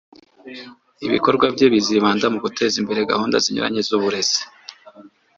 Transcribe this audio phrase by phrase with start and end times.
[1.07, 4.41] Ibikorwa bye bizibanda mu guteza imbere gahunda zinyuranye z’uburezi